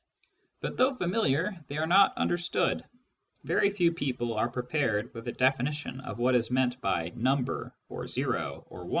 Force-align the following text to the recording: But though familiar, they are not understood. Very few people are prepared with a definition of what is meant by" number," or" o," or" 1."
But 0.61 0.77
though 0.77 0.95
familiar, 0.95 1.63
they 1.67 1.77
are 1.77 1.85
not 1.85 2.17
understood. 2.17 2.83
Very 3.43 3.69
few 3.69 3.91
people 3.91 4.33
are 4.33 4.49
prepared 4.49 5.13
with 5.13 5.27
a 5.27 5.31
definition 5.31 5.99
of 6.01 6.17
what 6.17 6.33
is 6.33 6.49
meant 6.49 6.81
by" 6.81 7.11
number," 7.15 7.75
or" 7.87 8.05
o," 8.19 8.65
or" 8.67 8.79
1." 8.85 8.89